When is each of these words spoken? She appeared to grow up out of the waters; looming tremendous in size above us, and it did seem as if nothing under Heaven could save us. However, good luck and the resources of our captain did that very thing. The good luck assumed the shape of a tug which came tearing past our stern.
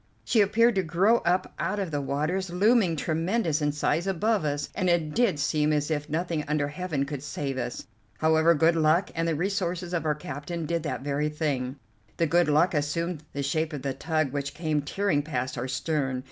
She 0.25 0.41
appeared 0.41 0.73
to 0.73 0.81
grow 0.81 1.17
up 1.17 1.53
out 1.59 1.77
of 1.77 1.91
the 1.91 2.01
waters; 2.01 2.49
looming 2.49 2.95
tremendous 2.95 3.61
in 3.61 3.71
size 3.71 4.07
above 4.07 4.45
us, 4.45 4.67
and 4.73 4.89
it 4.89 5.13
did 5.13 5.37
seem 5.37 5.71
as 5.71 5.91
if 5.91 6.09
nothing 6.09 6.43
under 6.47 6.69
Heaven 6.69 7.05
could 7.05 7.21
save 7.21 7.59
us. 7.59 7.85
However, 8.17 8.55
good 8.55 8.75
luck 8.75 9.11
and 9.13 9.27
the 9.27 9.35
resources 9.35 9.93
of 9.93 10.03
our 10.07 10.15
captain 10.15 10.65
did 10.65 10.81
that 10.81 11.01
very 11.03 11.29
thing. 11.29 11.75
The 12.17 12.25
good 12.25 12.47
luck 12.47 12.73
assumed 12.73 13.23
the 13.33 13.43
shape 13.43 13.73
of 13.73 13.85
a 13.85 13.93
tug 13.93 14.31
which 14.31 14.55
came 14.55 14.81
tearing 14.81 15.21
past 15.21 15.55
our 15.55 15.67
stern. 15.67 16.19